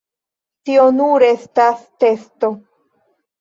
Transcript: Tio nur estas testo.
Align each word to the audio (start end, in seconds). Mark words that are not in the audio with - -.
Tio 0.69 0.85
nur 0.99 1.25
estas 1.27 1.85
testo. 2.05 2.51